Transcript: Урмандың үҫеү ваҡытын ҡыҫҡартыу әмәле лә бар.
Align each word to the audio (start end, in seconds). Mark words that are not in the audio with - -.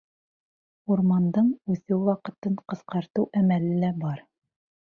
Урмандың 0.95 1.51
үҫеү 1.75 1.99
ваҡытын 2.09 2.57
ҡыҫҡартыу 2.73 3.29
әмәле 3.43 3.81
лә 3.85 3.93
бар. 4.07 4.29